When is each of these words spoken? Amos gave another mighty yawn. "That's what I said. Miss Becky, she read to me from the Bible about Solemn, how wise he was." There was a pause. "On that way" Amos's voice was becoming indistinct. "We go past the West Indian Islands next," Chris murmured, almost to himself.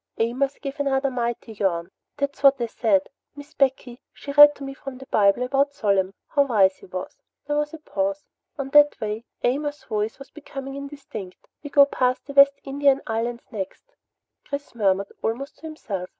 Amos 0.17 0.57
gave 0.59 0.79
another 0.79 1.11
mighty 1.11 1.51
yawn. 1.53 1.91
"That's 2.17 2.41
what 2.41 2.59
I 2.59 2.65
said. 2.65 3.07
Miss 3.35 3.53
Becky, 3.53 4.01
she 4.11 4.31
read 4.31 4.55
to 4.55 4.63
me 4.63 4.73
from 4.73 4.97
the 4.97 5.05
Bible 5.05 5.43
about 5.43 5.75
Solemn, 5.75 6.15
how 6.27 6.41
wise 6.41 6.77
he 6.77 6.87
was." 6.87 7.21
There 7.45 7.55
was 7.55 7.71
a 7.71 7.77
pause. 7.77 8.25
"On 8.57 8.69
that 8.69 8.99
way" 8.99 9.25
Amos's 9.43 9.83
voice 9.83 10.17
was 10.17 10.31
becoming 10.31 10.73
indistinct. 10.73 11.45
"We 11.63 11.69
go 11.69 11.85
past 11.85 12.25
the 12.25 12.33
West 12.33 12.59
Indian 12.63 13.01
Islands 13.05 13.43
next," 13.51 13.93
Chris 14.43 14.73
murmured, 14.73 15.11
almost 15.21 15.57
to 15.57 15.67
himself. 15.67 16.09